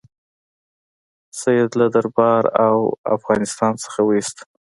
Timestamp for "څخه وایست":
3.83-4.37